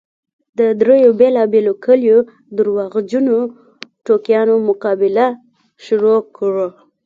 د 0.59 0.61
دريو 0.81 1.11
بېلابېلو 1.19 1.73
کليو 1.85 2.17
درواغجنو 2.57 3.37
ټوکیانو 4.05 4.55
مقابله 4.69 5.27
شروع 5.85 6.19
کړه. 6.37 6.67